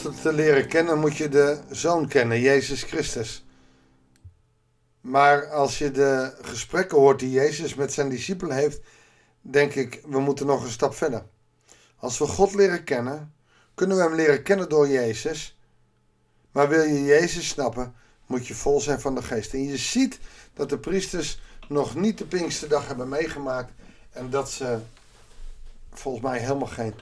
Te 0.00 0.32
leren 0.32 0.68
kennen, 0.68 0.98
moet 0.98 1.16
je 1.16 1.28
de 1.28 1.60
Zoon 1.70 2.08
kennen, 2.08 2.40
Jezus 2.40 2.82
Christus. 2.82 3.44
Maar 5.00 5.50
als 5.50 5.78
je 5.78 5.90
de 5.90 6.34
gesprekken 6.42 6.98
hoort 6.98 7.18
die 7.18 7.30
Jezus 7.30 7.74
met 7.74 7.92
zijn 7.92 8.08
discipelen 8.08 8.56
heeft, 8.56 8.80
denk 9.40 9.74
ik, 9.74 10.00
we 10.06 10.20
moeten 10.20 10.46
nog 10.46 10.62
een 10.62 10.70
stap 10.70 10.94
verder. 10.94 11.24
Als 11.96 12.18
we 12.18 12.26
God 12.26 12.54
leren 12.54 12.84
kennen, 12.84 13.34
kunnen 13.74 13.96
we 13.96 14.02
hem 14.02 14.14
leren 14.14 14.42
kennen 14.42 14.68
door 14.68 14.88
Jezus. 14.88 15.58
Maar 16.52 16.68
wil 16.68 16.82
je 16.82 17.04
Jezus 17.04 17.48
snappen, 17.48 17.94
moet 18.26 18.46
je 18.46 18.54
vol 18.54 18.80
zijn 18.80 19.00
van 19.00 19.14
de 19.14 19.22
geest. 19.22 19.52
En 19.52 19.64
je 19.64 19.76
ziet 19.76 20.18
dat 20.54 20.68
de 20.68 20.78
priesters 20.78 21.40
nog 21.68 21.94
niet 21.94 22.18
de 22.18 22.26
Pinksterdag 22.26 22.86
hebben 22.86 23.08
meegemaakt. 23.08 23.72
En 24.10 24.30
dat 24.30 24.50
ze 24.50 24.78
volgens 25.92 26.24
mij 26.24 26.38
helemaal 26.38 26.66
geen 26.66 26.94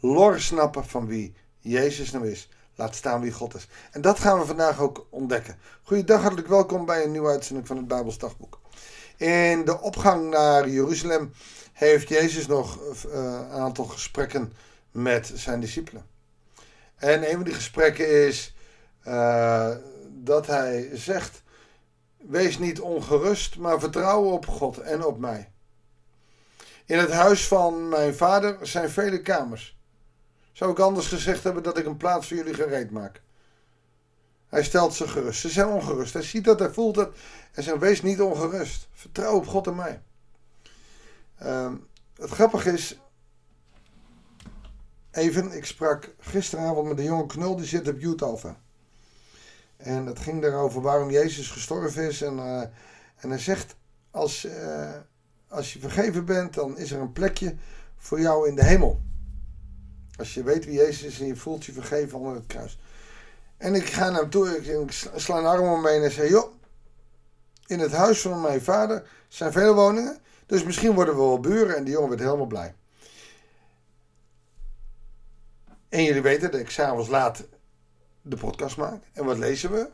lor 0.00 0.40
snappen 0.40 0.84
van 0.84 1.06
wie 1.06 1.34
Jezus 1.64 2.10
nou 2.10 2.30
is. 2.30 2.48
Laat 2.74 2.94
staan 2.94 3.20
wie 3.20 3.32
God 3.32 3.54
is. 3.54 3.68
En 3.90 4.00
dat 4.00 4.18
gaan 4.18 4.38
we 4.38 4.46
vandaag 4.46 4.80
ook 4.80 5.06
ontdekken. 5.10 5.58
Goeiedag, 5.82 6.20
hartelijk 6.20 6.48
welkom 6.48 6.86
bij 6.86 7.04
een 7.04 7.10
nieuwe 7.10 7.28
uitzending 7.28 7.66
van 7.66 7.76
het 7.76 7.88
Bijbelsdagboek. 7.88 8.60
In 9.16 9.64
de 9.64 9.80
opgang 9.80 10.30
naar 10.30 10.68
Jeruzalem 10.68 11.32
heeft 11.72 12.08
Jezus 12.08 12.46
nog 12.46 12.78
uh, 12.80 13.12
een 13.12 13.50
aantal 13.50 13.84
gesprekken 13.84 14.52
met 14.90 15.32
zijn 15.34 15.60
discipelen. 15.60 16.06
En 16.96 17.28
een 17.28 17.34
van 17.34 17.44
die 17.44 17.54
gesprekken 17.54 18.26
is 18.26 18.54
uh, 19.06 19.70
dat 20.10 20.46
hij 20.46 20.90
zegt: 20.92 21.42
Wees 22.16 22.58
niet 22.58 22.80
ongerust, 22.80 23.56
maar 23.56 23.80
vertrouw 23.80 24.22
op 24.22 24.46
God 24.46 24.78
en 24.78 25.04
op 25.04 25.18
mij. 25.18 25.50
In 26.84 26.98
het 26.98 27.10
huis 27.10 27.46
van 27.46 27.88
mijn 27.88 28.14
vader 28.14 28.58
zijn 28.62 28.90
vele 28.90 29.20
kamers. 29.20 29.78
Zou 30.54 30.70
ik 30.70 30.78
anders 30.78 31.06
gezegd 31.06 31.44
hebben 31.44 31.62
dat 31.62 31.78
ik 31.78 31.86
een 31.86 31.96
plaats 31.96 32.28
voor 32.28 32.36
jullie 32.36 32.54
gereed 32.54 32.90
maak? 32.90 33.22
Hij 34.48 34.64
stelt 34.64 34.94
ze 34.94 35.08
gerust. 35.08 35.40
Ze 35.40 35.48
zijn 35.48 35.66
ongerust. 35.66 36.12
Hij 36.12 36.22
ziet 36.22 36.44
dat, 36.44 36.58
hij 36.58 36.70
voelt 36.70 36.96
het. 36.96 37.16
En 37.52 37.62
zegt: 37.62 37.78
Wees 37.78 38.02
niet 38.02 38.20
ongerust. 38.20 38.88
Vertrouw 38.92 39.34
op 39.34 39.46
God 39.46 39.66
en 39.66 39.74
mij. 39.74 40.02
Uh, 41.42 41.72
het 42.16 42.30
grappige 42.30 42.72
is. 42.72 42.98
Even, 45.10 45.52
ik 45.52 45.64
sprak 45.64 46.14
gisteravond 46.18 46.88
met 46.88 46.98
een 46.98 47.04
jonge 47.04 47.26
knul 47.26 47.56
die 47.56 47.66
zit 47.66 47.88
op 47.88 48.22
Alpha. 48.22 48.60
En 49.76 50.06
het 50.06 50.18
ging 50.18 50.42
daarover 50.42 50.80
waarom 50.80 51.10
Jezus 51.10 51.50
gestorven 51.50 52.06
is. 52.08 52.22
En, 52.22 52.36
uh, 52.36 52.60
en 53.16 53.28
hij 53.28 53.38
zegt: 53.38 53.76
als, 54.10 54.44
uh, 54.44 54.90
als 55.48 55.72
je 55.72 55.78
vergeven 55.78 56.24
bent, 56.24 56.54
dan 56.54 56.78
is 56.78 56.90
er 56.90 57.00
een 57.00 57.12
plekje 57.12 57.54
voor 57.96 58.20
jou 58.20 58.48
in 58.48 58.54
de 58.54 58.64
hemel. 58.64 59.02
Als 60.16 60.34
je 60.34 60.42
weet 60.42 60.64
wie 60.64 60.74
Jezus 60.74 61.02
is 61.02 61.20
en 61.20 61.26
je 61.26 61.36
voelt 61.36 61.64
je 61.64 61.72
vergeven 61.72 62.18
onder 62.18 62.34
het 62.34 62.46
kruis. 62.46 62.78
En 63.56 63.74
ik 63.74 63.86
ga 63.86 64.10
naar 64.10 64.20
hem 64.20 64.30
toe, 64.30 64.48
ik, 64.48 64.92
sla 65.14 65.38
een 65.38 65.46
arm 65.46 65.86
heen 65.86 66.02
en 66.02 66.10
zeg: 66.10 66.28
Joh, 66.28 66.52
in 67.66 67.78
het 67.78 67.92
huis 67.92 68.20
van 68.20 68.40
mijn 68.40 68.62
vader 68.62 69.08
zijn 69.28 69.52
vele 69.52 69.72
woningen. 69.72 70.18
Dus 70.46 70.64
misschien 70.64 70.94
worden 70.94 71.14
we 71.14 71.20
wel 71.20 71.40
buren. 71.40 71.76
En 71.76 71.84
die 71.84 71.92
jongen 71.92 72.08
werd 72.08 72.20
helemaal 72.20 72.46
blij. 72.46 72.74
En 75.88 76.04
jullie 76.04 76.22
weten 76.22 76.50
dat 76.50 76.60
ik 76.60 76.70
s'avonds 76.70 77.08
laat 77.08 77.44
de 78.22 78.36
podcast 78.36 78.76
maak. 78.76 79.02
En 79.12 79.24
wat 79.24 79.38
lezen 79.38 79.70
we? 79.70 79.90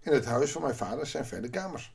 In 0.00 0.12
het 0.12 0.24
huis 0.24 0.52
van 0.52 0.62
mijn 0.62 0.74
vader 0.74 1.06
zijn 1.06 1.26
verder 1.26 1.50
kamers. 1.50 1.94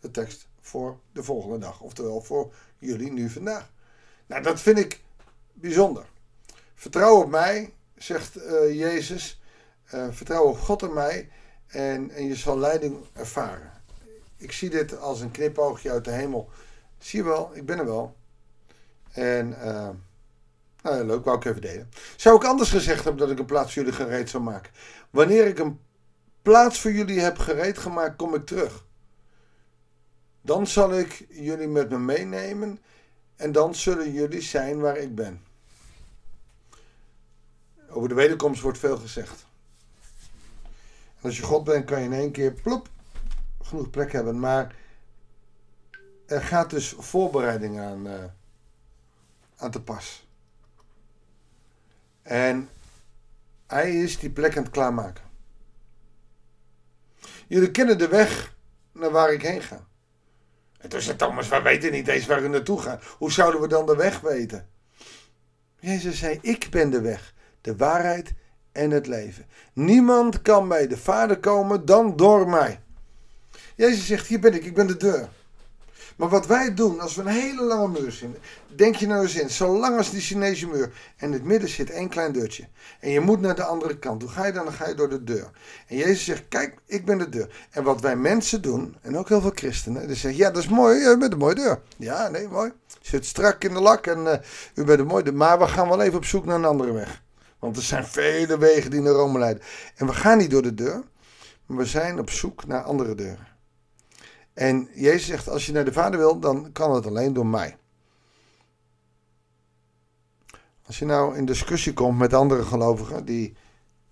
De 0.00 0.10
tekst 0.10 0.48
voor 0.60 0.98
de 1.12 1.22
volgende 1.22 1.58
dag. 1.58 1.80
Oftewel 1.80 2.20
voor 2.20 2.54
jullie 2.78 3.12
nu 3.12 3.30
vandaag. 3.30 3.70
Nou, 4.26 4.42
dat 4.42 4.60
vind 4.60 4.78
ik 4.78 5.00
bijzonder. 5.52 6.06
Vertrouw 6.84 7.22
op 7.22 7.30
mij, 7.30 7.74
zegt 7.96 8.36
uh, 8.36 8.78
Jezus. 8.78 9.40
Uh, 9.94 10.06
vertrouw 10.10 10.44
op 10.44 10.58
God 10.58 10.82
en 10.82 10.92
mij. 10.92 11.30
En, 11.66 12.10
en 12.10 12.26
je 12.26 12.34
zal 12.34 12.58
leiding 12.58 12.96
ervaren. 13.12 13.72
Ik 14.36 14.52
zie 14.52 14.70
dit 14.70 14.98
als 14.98 15.20
een 15.20 15.30
knipoogje 15.30 15.90
uit 15.90 16.04
de 16.04 16.10
hemel. 16.10 16.50
Zie 16.98 17.18
je 17.18 17.24
wel, 17.24 17.50
ik 17.54 17.66
ben 17.66 17.78
er 17.78 17.84
wel. 17.84 18.16
En 19.12 19.48
uh, 19.48 19.88
nou, 20.82 21.04
leuk, 21.04 21.24
wou 21.24 21.36
ik 21.36 21.44
even 21.44 21.60
delen. 21.60 21.90
Zou 22.16 22.36
ik 22.36 22.44
anders 22.44 22.70
gezegd 22.70 23.04
hebben 23.04 23.20
dat 23.22 23.30
ik 23.30 23.38
een 23.38 23.44
plaats 23.44 23.72
voor 23.72 23.82
jullie 23.82 23.98
gereed 23.98 24.30
zou 24.30 24.42
maken? 24.42 24.72
Wanneer 25.10 25.46
ik 25.46 25.58
een 25.58 25.80
plaats 26.42 26.80
voor 26.80 26.92
jullie 26.92 27.20
heb 27.20 27.38
gereed 27.38 27.78
gemaakt, 27.78 28.16
kom 28.16 28.34
ik 28.34 28.46
terug. 28.46 28.84
Dan 30.40 30.66
zal 30.66 30.98
ik 30.98 31.26
jullie 31.28 31.68
met 31.68 31.90
me 31.90 31.98
meenemen 31.98 32.78
en 33.36 33.52
dan 33.52 33.74
zullen 33.74 34.12
jullie 34.12 34.42
zijn 34.42 34.80
waar 34.80 34.96
ik 34.96 35.14
ben. 35.14 35.52
De 38.08 38.14
wederkomst 38.14 38.60
wordt 38.60 38.78
veel 38.78 38.96
gezegd. 38.96 39.46
En 41.16 41.22
als 41.22 41.36
je 41.36 41.42
God 41.42 41.64
bent, 41.64 41.84
kan 41.84 41.98
je 41.98 42.04
in 42.04 42.12
één 42.12 42.32
keer 42.32 42.52
plop 42.52 42.88
genoeg 43.62 43.90
plek 43.90 44.12
hebben. 44.12 44.40
Maar 44.40 44.74
er 46.26 46.42
gaat 46.42 46.70
dus 46.70 46.94
voorbereiding 46.98 47.80
aan, 47.80 48.06
uh, 48.06 48.24
aan 49.56 49.70
te 49.70 49.82
pas. 49.82 50.26
En 52.22 52.68
hij 53.66 54.02
is 54.02 54.18
die 54.18 54.30
plek 54.30 54.56
aan 54.56 54.62
het 54.62 54.72
klaarmaken. 54.72 55.24
Jullie 57.46 57.70
kennen 57.70 57.98
de 57.98 58.08
weg 58.08 58.54
naar 58.92 59.10
waar 59.10 59.32
ik 59.32 59.42
heen 59.42 59.62
ga. 59.62 59.86
En 60.78 60.88
toen 60.88 61.00
zei 61.00 61.16
Thomas, 61.16 61.48
we 61.48 61.62
weten 61.62 61.92
niet 61.92 62.08
eens 62.08 62.26
waar 62.26 62.42
we 62.42 62.48
naartoe 62.48 62.80
gaan. 62.80 63.00
Hoe 63.18 63.32
zouden 63.32 63.60
we 63.60 63.68
dan 63.68 63.86
de 63.86 63.96
weg 63.96 64.20
weten? 64.20 64.68
Jezus 65.80 66.18
zei, 66.18 66.38
ik 66.42 66.70
ben 66.70 66.90
de 66.90 67.00
weg, 67.00 67.33
de 67.64 67.76
waarheid 67.76 68.32
en 68.72 68.90
het 68.90 69.06
leven. 69.06 69.46
Niemand 69.72 70.42
kan 70.42 70.68
bij 70.68 70.86
de 70.86 70.96
Vader 70.96 71.38
komen 71.38 71.84
dan 71.84 72.16
door 72.16 72.48
mij. 72.48 72.80
Jezus 73.74 74.06
zegt, 74.06 74.26
hier 74.26 74.40
ben 74.40 74.54
ik, 74.54 74.64
ik 74.64 74.74
ben 74.74 74.86
de 74.86 74.96
deur. 74.96 75.28
Maar 76.16 76.28
wat 76.28 76.46
wij 76.46 76.74
doen, 76.74 77.00
als 77.00 77.14
we 77.14 77.22
een 77.22 77.28
hele 77.28 77.62
lange 77.62 77.88
muur 77.88 78.12
zien, 78.12 78.36
denk 78.76 78.94
je 78.94 79.06
nou 79.06 79.22
eens 79.22 79.34
in, 79.34 79.50
zo 79.50 79.78
lang 79.78 79.96
als 79.96 80.10
die 80.10 80.20
Chinese 80.20 80.66
muur, 80.66 80.92
en 81.16 81.26
in 81.26 81.32
het 81.32 81.44
midden 81.44 81.68
zit 81.68 81.90
één 81.90 82.08
klein 82.08 82.32
deurtje. 82.32 82.64
En 83.00 83.10
je 83.10 83.20
moet 83.20 83.40
naar 83.40 83.54
de 83.54 83.64
andere 83.64 83.98
kant. 83.98 84.22
Hoe 84.22 84.30
ga 84.30 84.46
je 84.46 84.52
dan? 84.52 84.64
Dan 84.64 84.74
ga 84.74 84.88
je 84.88 84.94
door 84.94 85.08
de 85.08 85.24
deur. 85.24 85.50
En 85.86 85.96
Jezus 85.96 86.24
zegt, 86.24 86.44
kijk, 86.48 86.78
ik 86.86 87.04
ben 87.04 87.18
de 87.18 87.28
deur. 87.28 87.66
En 87.70 87.82
wat 87.82 88.00
wij 88.00 88.16
mensen 88.16 88.62
doen, 88.62 88.96
en 89.00 89.18
ook 89.18 89.28
heel 89.28 89.40
veel 89.40 89.52
christenen, 89.54 90.06
die 90.06 90.16
zeggen, 90.16 90.40
ja, 90.40 90.50
dat 90.50 90.62
is 90.62 90.68
mooi, 90.68 91.04
u 91.04 91.16
bent 91.16 91.32
een 91.32 91.38
mooie 91.38 91.54
deur. 91.54 91.80
Ja, 91.96 92.28
nee, 92.28 92.48
mooi. 92.48 92.72
Zit 93.00 93.26
strak 93.26 93.64
in 93.64 93.74
de 93.74 93.80
lak 93.80 94.06
en 94.06 94.18
uh, 94.18 94.32
u 94.74 94.84
bent 94.84 95.00
een 95.00 95.06
mooie 95.06 95.22
deur. 95.22 95.34
Maar 95.34 95.58
we 95.58 95.66
gaan 95.66 95.88
wel 95.88 96.02
even 96.02 96.16
op 96.16 96.24
zoek 96.24 96.44
naar 96.44 96.56
een 96.56 96.64
andere 96.64 96.92
weg. 96.92 97.22
Want 97.64 97.76
er 97.76 97.82
zijn 97.82 98.04
vele 98.04 98.58
wegen 98.58 98.90
die 98.90 99.00
naar 99.00 99.12
Rome 99.12 99.38
leiden. 99.38 99.62
En 99.96 100.06
we 100.06 100.12
gaan 100.12 100.38
niet 100.38 100.50
door 100.50 100.62
de 100.62 100.74
deur, 100.74 101.04
maar 101.66 101.76
we 101.76 101.86
zijn 101.86 102.18
op 102.18 102.30
zoek 102.30 102.66
naar 102.66 102.82
andere 102.82 103.14
deuren. 103.14 103.46
En 104.52 104.88
Jezus 104.94 105.26
zegt, 105.26 105.48
als 105.48 105.66
je 105.66 105.72
naar 105.72 105.84
de 105.84 105.92
Vader 105.92 106.18
wil, 106.18 106.38
dan 106.38 106.72
kan 106.72 106.94
het 106.94 107.06
alleen 107.06 107.32
door 107.32 107.46
mij. 107.46 107.76
Als 110.86 110.98
je 110.98 111.04
nou 111.04 111.36
in 111.36 111.44
discussie 111.44 111.92
komt 111.92 112.18
met 112.18 112.34
andere 112.34 112.62
gelovigen 112.62 113.24
die 113.24 113.56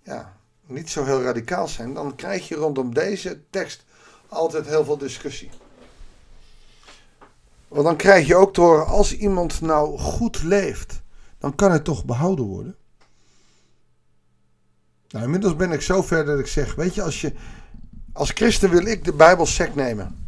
ja, 0.03 0.37
niet 0.65 0.89
zo 0.89 1.03
heel 1.03 1.21
radicaal 1.21 1.67
zijn, 1.67 1.93
dan 1.93 2.15
krijg 2.15 2.47
je 2.47 2.55
rondom 2.55 2.93
deze 2.93 3.41
tekst 3.49 3.85
altijd 4.27 4.65
heel 4.67 4.85
veel 4.85 4.97
discussie. 4.97 5.49
Want 7.67 7.83
dan 7.83 7.95
krijg 7.95 8.27
je 8.27 8.35
ook 8.35 8.53
te 8.53 8.61
horen, 8.61 8.87
als 8.87 9.15
iemand 9.15 9.61
nou 9.61 9.97
goed 9.97 10.43
leeft, 10.43 11.01
dan 11.37 11.55
kan 11.55 11.71
het 11.71 11.83
toch 11.83 12.05
behouden 12.05 12.45
worden. 12.45 12.77
Nou, 15.13 15.25
inmiddels 15.25 15.55
ben 15.55 15.71
ik 15.71 15.81
zo 15.81 16.01
ver 16.01 16.25
dat 16.25 16.39
ik 16.39 16.47
zeg, 16.47 16.75
weet 16.75 16.95
je, 16.95 17.01
als 17.01 17.21
je, 17.21 17.33
als 18.13 18.31
christen 18.31 18.69
wil 18.69 18.85
ik 18.85 19.03
de 19.03 19.13
Bijbel 19.13 19.45
sec 19.45 19.75
nemen. 19.75 20.27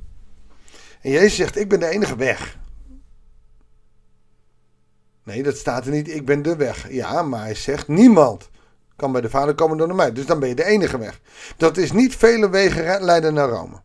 En 1.01 1.11
Jezus 1.11 1.35
zegt, 1.35 1.57
ik 1.57 1.69
ben 1.69 1.79
de 1.79 1.87
enige 1.87 2.15
weg. 2.15 2.57
Nee, 5.23 5.43
dat 5.43 5.57
staat 5.57 5.85
er 5.85 5.91
niet, 5.91 6.09
ik 6.09 6.25
ben 6.25 6.41
de 6.41 6.55
weg. 6.55 6.91
Ja, 6.91 7.21
maar 7.21 7.41
hij 7.41 7.55
zegt, 7.55 7.87
niemand 7.87 8.49
kan 8.95 9.11
bij 9.11 9.21
de 9.21 9.29
Vader 9.29 9.55
komen 9.55 9.77
door 9.77 9.95
mij. 9.95 10.11
Dus 10.11 10.25
dan 10.25 10.39
ben 10.39 10.49
je 10.49 10.55
de 10.55 10.65
enige 10.65 10.97
weg. 10.97 11.21
Dat 11.57 11.77
is 11.77 11.91
niet 11.91 12.15
vele 12.15 12.49
wegen 12.49 13.03
leiden 13.03 13.33
naar 13.33 13.49
Rome. 13.49 13.81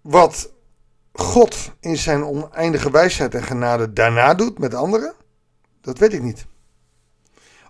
Wat 0.00 0.52
God 1.12 1.72
in 1.80 1.96
zijn 1.96 2.24
oneindige 2.24 2.90
wijsheid 2.90 3.34
en 3.34 3.42
genade 3.42 3.92
daarna 3.92 4.34
doet 4.34 4.58
met 4.58 4.74
anderen, 4.74 5.14
dat 5.80 5.98
weet 5.98 6.12
ik 6.12 6.22
niet. 6.22 6.46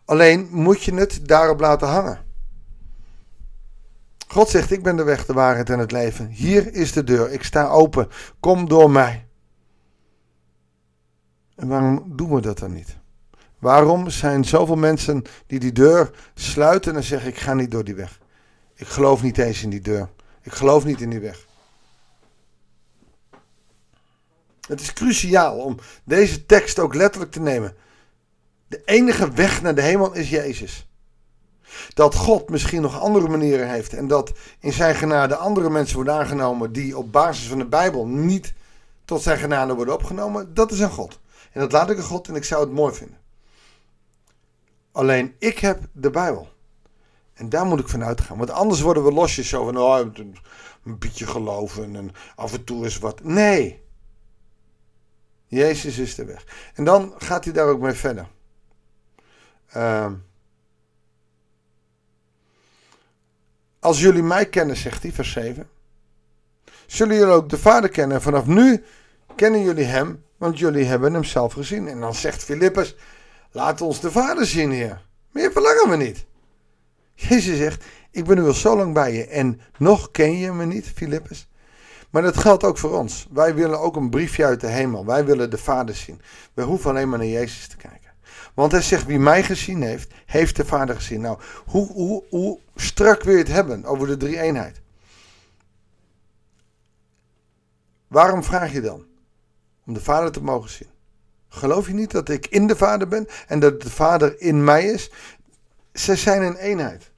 Alleen 0.06 0.48
moet 0.50 0.82
je 0.82 0.94
het 0.94 1.28
daarop 1.28 1.60
laten 1.60 1.88
hangen. 1.88 2.24
God 4.28 4.48
zegt: 4.48 4.70
Ik 4.70 4.82
ben 4.82 4.96
de 4.96 5.02
weg, 5.02 5.26
de 5.26 5.32
waarheid 5.32 5.70
en 5.70 5.78
het 5.78 5.92
leven. 5.92 6.26
Hier 6.26 6.74
is 6.74 6.92
de 6.92 7.04
deur. 7.04 7.32
Ik 7.32 7.42
sta 7.42 7.68
open. 7.68 8.08
Kom 8.40 8.68
door 8.68 8.90
mij. 8.90 9.26
En 11.54 11.68
waarom 11.68 12.16
doen 12.16 12.34
we 12.34 12.40
dat 12.40 12.58
dan 12.58 12.72
niet? 12.72 12.96
Waarom 13.58 14.10
zijn 14.10 14.44
zoveel 14.44 14.76
mensen 14.76 15.22
die 15.46 15.58
die 15.58 15.72
deur 15.72 16.10
sluiten 16.34 16.96
en 16.96 17.02
zeggen: 17.02 17.28
Ik 17.28 17.38
ga 17.38 17.54
niet 17.54 17.70
door 17.70 17.84
die 17.84 17.94
weg? 17.94 18.20
Ik 18.74 18.86
geloof 18.86 19.22
niet 19.22 19.38
eens 19.38 19.62
in 19.62 19.70
die 19.70 19.80
deur. 19.80 20.08
Ik 20.42 20.52
geloof 20.52 20.84
niet 20.84 21.00
in 21.00 21.10
die 21.10 21.20
weg. 21.20 21.46
Het 24.66 24.80
is 24.80 24.92
cruciaal 24.92 25.58
om 25.58 25.78
deze 26.04 26.46
tekst 26.46 26.78
ook 26.78 26.94
letterlijk 26.94 27.32
te 27.32 27.40
nemen. 27.40 27.76
De 28.66 28.82
enige 28.84 29.30
weg 29.30 29.62
naar 29.62 29.74
de 29.74 29.82
hemel 29.82 30.14
is 30.14 30.30
Jezus. 30.30 30.88
Dat 31.94 32.14
God 32.14 32.48
misschien 32.48 32.82
nog 32.82 33.00
andere 33.00 33.28
manieren 33.28 33.70
heeft 33.70 33.92
en 33.92 34.08
dat 34.08 34.32
in 34.60 34.72
zijn 34.72 34.94
genade 34.94 35.36
andere 35.36 35.70
mensen 35.70 35.96
worden 35.96 36.14
aangenomen 36.14 36.72
die 36.72 36.98
op 36.98 37.12
basis 37.12 37.48
van 37.48 37.58
de 37.58 37.66
Bijbel 37.66 38.06
niet 38.06 38.54
tot 39.04 39.22
zijn 39.22 39.38
genade 39.38 39.74
worden 39.74 39.94
opgenomen, 39.94 40.54
dat 40.54 40.72
is 40.72 40.80
een 40.80 40.90
God. 40.90 41.20
En 41.52 41.60
dat 41.60 41.72
laat 41.72 41.90
ik 41.90 41.96
een 41.96 42.02
God 42.02 42.28
en 42.28 42.34
ik 42.34 42.44
zou 42.44 42.64
het 42.64 42.72
mooi 42.72 42.94
vinden. 42.94 43.18
Alleen 44.92 45.34
ik 45.38 45.58
heb 45.58 45.80
de 45.92 46.10
Bijbel. 46.10 46.48
En 47.34 47.48
daar 47.48 47.66
moet 47.66 47.80
ik 47.80 47.88
van 47.88 48.04
uitgaan. 48.04 48.38
Want 48.38 48.50
anders 48.50 48.80
worden 48.80 49.04
we 49.04 49.12
losjes 49.12 49.48
zo 49.48 49.64
van 49.64 49.78
oh, 49.78 49.98
een 50.84 50.98
beetje 50.98 51.26
geloven 51.26 51.96
en 51.96 52.10
af 52.34 52.52
en 52.52 52.64
toe 52.64 52.86
is 52.86 52.98
wat. 52.98 53.24
Nee. 53.24 53.84
Jezus 55.46 55.98
is 55.98 56.14
de 56.14 56.24
weg. 56.24 56.70
En 56.74 56.84
dan 56.84 57.14
gaat 57.18 57.44
hij 57.44 57.52
daar 57.52 57.66
ook 57.66 57.80
mee 57.80 57.92
verder. 57.92 58.28
Uh, 59.76 60.06
als 63.78 64.00
jullie 64.00 64.22
mij 64.22 64.46
kennen, 64.46 64.76
zegt 64.76 65.02
hij, 65.02 65.12
vers 65.12 65.32
7. 65.32 65.68
Zullen 66.86 67.16
jullie 67.16 67.32
ook 67.32 67.48
de 67.48 67.58
Vader 67.58 67.90
kennen? 67.90 68.16
En 68.16 68.22
vanaf 68.22 68.46
nu 68.46 68.84
kennen 69.34 69.62
jullie 69.62 69.84
hem, 69.84 70.24
want 70.36 70.58
jullie 70.58 70.84
hebben 70.84 71.12
hem 71.12 71.24
zelf 71.24 71.52
gezien. 71.52 71.88
En 71.88 72.00
dan 72.00 72.14
zegt 72.14 72.44
Filippus, 72.44 72.96
laat 73.50 73.80
ons 73.80 74.00
de 74.00 74.10
Vader 74.10 74.46
zien, 74.46 74.70
Heer. 74.70 75.04
Meer 75.30 75.52
verlangen 75.52 75.90
we 75.90 75.96
niet. 75.96 76.26
Jezus 77.14 77.56
zegt, 77.56 77.84
ik 78.10 78.24
ben 78.24 78.36
nu 78.36 78.46
al 78.46 78.52
zo 78.52 78.76
lang 78.76 78.94
bij 78.94 79.12
je 79.12 79.26
en 79.26 79.60
nog 79.78 80.10
ken 80.10 80.38
je 80.38 80.52
me 80.52 80.64
niet, 80.64 80.92
Filippus. 80.94 81.48
Maar 82.10 82.22
dat 82.22 82.36
geldt 82.36 82.64
ook 82.64 82.78
voor 82.78 82.98
ons. 82.98 83.26
Wij 83.32 83.54
willen 83.54 83.80
ook 83.80 83.96
een 83.96 84.10
briefje 84.10 84.44
uit 84.44 84.60
de 84.60 84.66
hemel. 84.66 85.06
Wij 85.06 85.24
willen 85.24 85.50
de 85.50 85.58
Vader 85.58 85.94
zien. 85.94 86.20
We 86.54 86.62
hoeven 86.62 86.90
alleen 86.90 87.08
maar 87.08 87.18
naar 87.18 87.28
Jezus 87.28 87.68
te 87.68 87.76
kijken. 87.76 88.05
Want 88.56 88.72
hij 88.72 88.82
zegt, 88.82 89.06
wie 89.06 89.18
mij 89.18 89.42
gezien 89.42 89.82
heeft, 89.82 90.12
heeft 90.26 90.56
de 90.56 90.64
Vader 90.64 90.94
gezien. 90.94 91.20
Nou, 91.20 91.38
hoe, 91.66 91.92
hoe, 91.92 92.22
hoe 92.30 92.58
strak 92.76 93.22
wil 93.22 93.32
je 93.32 93.38
het 93.38 93.48
hebben 93.48 93.84
over 93.84 94.06
de 94.06 94.16
drie 94.16 94.40
eenheid? 94.40 94.80
Waarom 98.08 98.44
vraag 98.44 98.72
je 98.72 98.80
dan? 98.80 99.04
Om 99.86 99.94
de 99.94 100.00
Vader 100.00 100.32
te 100.32 100.42
mogen 100.42 100.70
zien. 100.70 100.88
Geloof 101.48 101.86
je 101.86 101.94
niet 101.94 102.10
dat 102.10 102.28
ik 102.28 102.46
in 102.46 102.66
de 102.66 102.76
Vader 102.76 103.08
ben 103.08 103.26
en 103.46 103.60
dat 103.60 103.82
de 103.82 103.90
Vader 103.90 104.40
in 104.40 104.64
mij 104.64 104.84
is? 104.84 105.10
Ze 105.92 106.16
zijn 106.16 106.42
een 106.42 106.56
eenheid. 106.56 107.10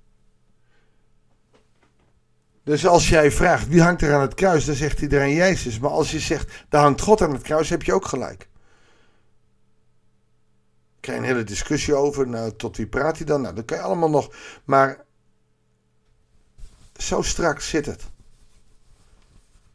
Dus 2.65 2.87
als 2.87 3.09
jij 3.09 3.31
vraagt 3.31 3.69
wie 3.69 3.83
hangt 3.83 4.03
er 4.03 4.15
aan 4.15 4.21
het 4.21 4.35
kruis, 4.35 4.65
dan 4.65 4.75
zegt 4.75 5.01
iedereen 5.01 5.35
Jezus. 5.35 5.79
Maar 5.79 5.91
als 5.91 6.11
je 6.11 6.21
zegt, 6.21 6.65
daar 6.69 6.83
hangt 6.83 7.01
God 7.01 7.23
aan 7.23 7.33
het 7.33 7.43
kruis, 7.43 7.69
heb 7.69 7.83
je 7.83 7.93
ook 7.93 8.07
gelijk. 8.07 8.49
Ik 11.09 11.15
krijg 11.15 11.29
een 11.29 11.37
hele 11.37 11.49
discussie 11.49 11.95
over. 11.95 12.29
Nou, 12.29 12.53
tot 12.57 12.77
wie 12.77 12.87
praat 12.87 13.17
hij 13.17 13.27
dan? 13.27 13.41
Nou, 13.41 13.55
dat 13.55 13.65
kan 13.65 13.77
je 13.77 13.83
allemaal 13.83 14.11
nog. 14.11 14.35
Maar 14.65 15.05
zo 16.97 17.23
strak 17.23 17.61
zit 17.61 17.87
het. 17.87 18.03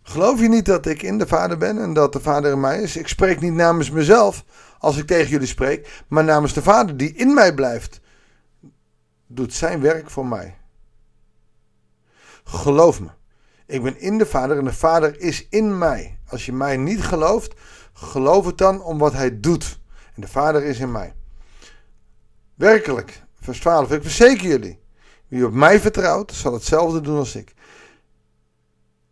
Geloof 0.04 0.40
je 0.40 0.48
niet 0.48 0.66
dat 0.66 0.86
ik 0.86 1.02
in 1.02 1.18
de 1.18 1.28
Vader 1.28 1.58
ben 1.58 1.78
en 1.78 1.94
dat 1.94 2.14
de 2.14 2.20
Vader 2.20 2.52
in 2.52 2.60
mij 2.60 2.82
is? 2.82 2.98
Ik 2.98 3.08
spreek 3.08 3.42
niet 3.42 3.54
namens 3.54 3.90
mezelf 3.90 4.44
als 4.80 4.98
ik 4.98 5.08
tegen 5.08 5.30
jullie 5.30 5.48
spreek, 5.48 6.04
maar 6.08 6.24
namens 6.24 6.54
de 6.54 6.62
Vader 6.62 6.98
die 6.98 7.14
in 7.14 7.34
mij 7.34 7.54
blijft, 7.54 8.02
doet 9.28 9.54
zijn 9.54 9.82
werk 9.82 10.10
voor 10.10 10.26
mij. 10.26 10.58
Geloof 12.44 13.00
me. 13.00 13.10
Ik 13.66 13.84
ben 13.84 14.00
in 14.00 14.18
de 14.18 14.26
Vader 14.26 14.58
en 14.58 14.66
de 14.66 14.74
Vader 14.74 15.20
is 15.20 15.48
in 15.50 15.78
mij. 15.78 16.18
Als 16.28 16.46
je 16.46 16.54
mij 16.54 16.78
niet 16.78 17.04
gelooft, 17.04 17.54
geloof 17.94 18.46
het 18.46 18.58
dan 18.58 18.82
om 18.82 18.98
wat 18.98 19.14
hij 19.14 19.40
doet. 19.40 19.80
En 20.16 20.22
de 20.22 20.28
Vader 20.28 20.64
is 20.64 20.80
in 20.80 20.92
mij. 20.92 21.14
Werkelijk, 22.64 23.24
vers 23.42 23.60
12. 23.60 23.92
Ik 23.92 24.02
verzeker 24.02 24.48
jullie. 24.48 24.80
Wie 25.28 25.46
op 25.46 25.54
mij 25.54 25.80
vertrouwt, 25.80 26.32
zal 26.34 26.54
hetzelfde 26.54 27.02
doen 27.02 27.18
als 27.18 27.36
ik. 27.36 27.54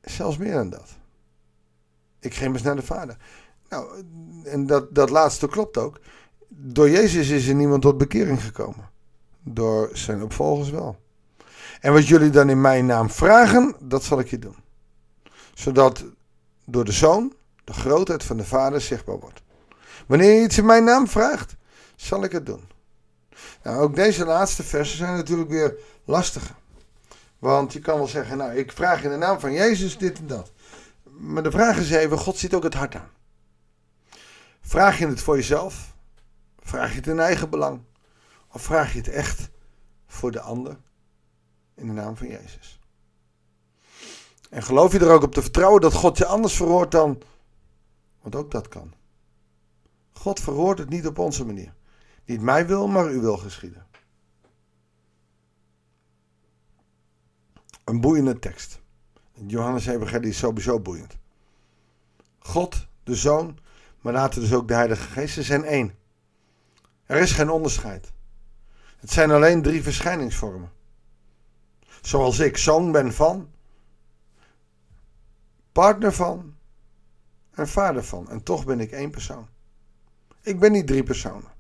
Zelfs 0.02 0.38
meer 0.38 0.54
dan 0.54 0.70
dat. 0.70 0.90
Ik 2.20 2.34
ging 2.34 2.54
eens 2.54 2.62
naar 2.62 2.76
de 2.76 2.82
Vader. 2.82 3.18
Nou, 3.70 4.04
en 4.44 4.66
dat, 4.66 4.96
dat 4.96 5.10
laatste 5.10 5.48
klopt 5.48 5.78
ook. 5.78 6.00
Door 6.48 6.90
Jezus 6.90 7.30
is 7.30 7.48
er 7.48 7.56
niemand 7.56 7.82
tot 7.82 7.98
bekering 7.98 8.44
gekomen. 8.44 8.90
Door 9.44 9.90
zijn 9.94 10.24
opvolgers 10.24 10.70
wel. 10.70 10.98
En 11.82 11.94
wat 11.94 12.08
jullie 12.08 12.30
dan 12.30 12.50
in 12.50 12.62
mijn 12.62 12.86
naam 12.86 13.10
vragen, 13.10 13.76
dat 13.80 14.04
zal 14.04 14.20
ik 14.20 14.28
je 14.28 14.40
doen. 14.40 14.58
Zodat 15.54 16.06
door 16.66 16.86
de 16.86 16.92
Zoon 16.92 17.34
de 17.64 17.74
grootheid 17.74 18.24
van 18.24 18.38
de 18.38 18.46
Vader 18.46 18.82
zichtbaar 18.82 19.20
wordt. 19.20 19.42
Wanneer 20.08 20.34
je 20.34 20.44
iets 20.44 20.58
in 20.58 20.66
mijn 20.66 20.84
naam 20.84 21.08
vraagt, 21.08 21.56
zal 21.96 22.24
ik 22.24 22.32
het 22.32 22.46
doen. 22.46 22.72
Nou, 23.64 23.82
ook 23.82 23.96
deze 23.96 24.26
laatste 24.26 24.64
versen 24.64 24.98
zijn 24.98 25.16
natuurlijk 25.16 25.50
weer 25.50 25.76
lastige. 26.06 26.54
Want 27.40 27.74
je 27.74 27.80
kan 27.80 27.98
wel 27.98 28.08
zeggen, 28.08 28.38
nou, 28.38 28.56
ik 28.56 28.72
vraag 28.72 29.04
in 29.04 29.10
de 29.10 29.18
naam 29.18 29.40
van 29.40 29.54
Jezus 29.54 29.98
dit 29.98 30.18
en 30.18 30.28
dat. 30.28 30.52
Maar 31.04 31.44
de 31.44 31.52
vraag 31.52 31.78
is 31.78 31.92
even, 31.92 32.18
God 32.18 32.38
ziet 32.38 32.54
ook 32.54 32.64
het 32.64 32.74
hart 32.74 32.96
aan. 32.96 33.10
Vraag 34.62 35.00
je 35.00 35.08
het 35.08 35.22
voor 35.22 35.36
jezelf? 35.36 35.94
Vraag 36.60 36.90
je 36.90 36.96
het 36.96 37.08
in 37.08 37.20
eigen 37.20 37.50
belang? 37.50 37.82
Of 38.48 38.62
vraag 38.62 38.94
je 38.94 38.98
het 38.98 39.08
echt 39.08 39.50
voor 40.08 40.32
de 40.32 40.42
ander? 40.42 40.78
In 41.76 41.88
de 41.88 41.94
naam 41.94 42.18
van 42.18 42.28
Jezus. 42.28 42.80
En 44.50 44.64
geloof 44.64 44.92
je 44.92 45.00
er 45.00 45.12
ook 45.12 45.24
op 45.24 45.34
te 45.34 45.42
vertrouwen 45.42 45.82
dat 45.82 45.94
God 45.94 46.18
je 46.18 46.26
anders 46.26 46.56
verhoort 46.56 46.92
dan. 46.92 47.22
Want 48.22 48.36
ook 48.36 48.52
dat 48.52 48.68
kan. 48.68 48.94
God 50.14 50.40
verhoort 50.40 50.78
het 50.78 50.90
niet 50.90 51.08
op 51.08 51.20
onze 51.20 51.46
manier. 51.46 51.74
Niet 52.26 52.42
mij 52.42 52.68
wil, 52.68 52.88
maar 52.88 53.12
u 53.12 53.20
wil 53.20 53.38
geschieden. 53.38 53.86
Een 57.84 58.02
boeiende 58.02 58.40
tekst. 58.40 58.82
Johannes 59.34 59.86
Evangelie 59.86 60.30
is 60.30 60.38
sowieso 60.38 60.80
boeiend. 60.80 61.18
God, 62.40 62.88
de 63.04 63.16
Zoon, 63.16 63.60
maar 64.02 64.14
later 64.14 64.42
dus 64.42 64.54
ook 64.54 64.68
de 64.68 64.74
Heilige 64.74 65.08
Geest, 65.08 65.34
ze 65.34 65.44
zijn 65.44 65.64
één. 65.64 65.96
Er 67.06 67.20
is 67.20 67.32
geen 67.32 67.50
onderscheid. 67.50 68.12
Het 68.98 69.12
zijn 69.12 69.32
alleen 69.32 69.62
drie 69.62 69.84
verschijningsvormen. 69.84 70.72
Zoals 72.02 72.40
ik 72.40 72.58
zoon 72.58 72.92
ben 72.92 73.14
van, 73.14 73.50
partner 75.72 76.14
van 76.14 76.56
en 77.52 77.68
vader 77.68 78.04
van. 78.04 78.30
En 78.30 78.44
toch 78.44 78.66
ben 78.66 78.80
ik 78.80 78.92
één 78.92 79.12
persoon. 79.12 79.48
Ik 80.42 80.60
ben 80.60 80.72
niet 80.72 80.88
drie 80.88 81.04
personen. 81.04 81.51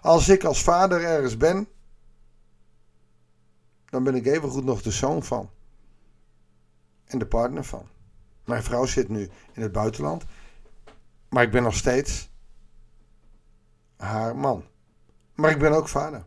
Als 0.00 0.28
ik 0.28 0.44
als 0.44 0.62
vader 0.62 1.04
ergens 1.04 1.36
ben, 1.36 1.68
dan 3.84 4.04
ben 4.04 4.14
ik 4.14 4.26
evengoed 4.26 4.64
nog 4.64 4.82
de 4.82 4.90
zoon 4.90 5.22
van. 5.22 5.50
En 7.04 7.18
de 7.18 7.26
partner 7.26 7.64
van. 7.64 7.88
Mijn 8.44 8.62
vrouw 8.62 8.86
zit 8.86 9.08
nu 9.08 9.30
in 9.52 9.62
het 9.62 9.72
buitenland, 9.72 10.24
maar 11.28 11.42
ik 11.42 11.50
ben 11.50 11.62
nog 11.62 11.74
steeds 11.74 12.30
haar 13.96 14.36
man. 14.36 14.64
Maar 15.34 15.50
ik 15.50 15.58
ben 15.58 15.72
ook 15.72 15.88
vader. 15.88 16.24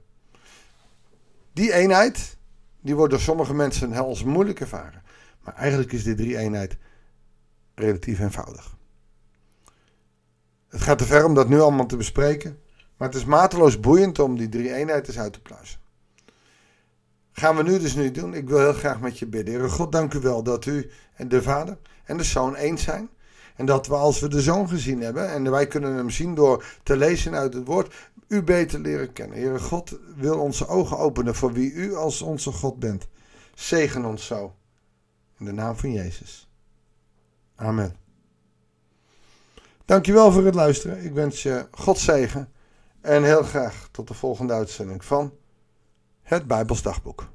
Die 1.53 1.73
eenheid, 1.73 2.37
die 2.81 2.95
wordt 2.95 3.11
door 3.11 3.21
sommige 3.21 3.53
mensen 3.53 3.93
als 3.93 4.23
moeilijk 4.23 4.59
ervaren. 4.59 5.03
Maar 5.41 5.53
eigenlijk 5.53 5.91
is 5.91 6.03
die 6.03 6.15
drie 6.15 6.37
eenheid 6.37 6.77
relatief 7.75 8.19
eenvoudig. 8.19 8.77
Het 10.67 10.81
gaat 10.81 10.97
te 10.97 11.05
ver 11.05 11.25
om 11.25 11.33
dat 11.33 11.49
nu 11.49 11.59
allemaal 11.59 11.85
te 11.85 11.97
bespreken. 11.97 12.62
Maar 13.03 13.12
het 13.12 13.22
is 13.22 13.27
mateloos 13.27 13.79
boeiend 13.79 14.19
om 14.19 14.38
die 14.38 14.50
drie 14.50 14.74
eenheid 14.74 15.07
eens 15.07 15.19
uit 15.19 15.33
te 15.33 15.41
pluizen. 15.41 15.79
Gaan 17.31 17.55
we 17.55 17.63
nu 17.63 17.79
dus 17.79 17.95
nu 17.95 18.12
doen. 18.12 18.33
Ik 18.33 18.50
wil 18.50 18.60
heel 18.60 18.74
graag 18.74 19.00
met 19.00 19.19
je 19.19 19.25
bidden. 19.25 19.53
Heer 19.53 19.69
God, 19.69 19.91
dank 19.91 20.13
u 20.13 20.19
wel 20.19 20.43
dat 20.43 20.65
u 20.65 20.91
en 21.15 21.27
de 21.27 21.41
Vader 21.41 21.77
en 22.05 22.17
de 22.17 22.24
Zoon 22.24 22.55
eens 22.55 22.83
zijn. 22.83 23.10
En 23.55 23.65
dat 23.65 23.88
we 23.88 23.95
als 23.95 24.19
we 24.19 24.27
de 24.27 24.41
Zoon 24.41 24.69
gezien 24.69 25.01
hebben, 25.01 25.29
en 25.31 25.51
wij 25.51 25.67
kunnen 25.67 25.95
hem 25.95 26.10
zien 26.10 26.36
door 26.36 26.65
te 26.83 26.98
lezen 26.98 27.36
uit 27.36 27.53
het 27.53 27.67
woord, 27.67 27.95
u 28.27 28.43
beter 28.43 28.79
leren 28.79 29.13
kennen. 29.13 29.38
Heere 29.38 29.60
God 29.60 30.00
wil 30.15 30.39
onze 30.39 30.67
ogen 30.67 30.98
openen 30.98 31.36
voor 31.36 31.53
wie 31.53 31.72
u 31.72 31.95
als 31.95 32.22
onze 32.22 32.51
God 32.51 32.79
bent. 32.79 33.07
Zegen 33.53 34.05
ons 34.05 34.25
zo. 34.25 34.55
In 35.39 35.45
de 35.45 35.51
naam 35.51 35.75
van 35.75 35.91
Jezus. 35.91 36.50
Amen. 37.55 37.95
Dankjewel 39.86 40.31
voor 40.31 40.45
het 40.45 40.55
luisteren. 40.55 41.03
Ik 41.03 41.13
wens 41.13 41.43
je 41.43 41.67
God 41.72 42.00
zegen. 42.00 42.52
En 43.03 43.24
heel 43.24 43.43
graag 43.43 43.88
tot 43.91 44.07
de 44.07 44.13
volgende 44.13 44.53
uitzending 44.53 45.05
van 45.05 45.33
het 46.22 46.48
Bijbels 46.48 46.81
Dagboek. 46.81 47.32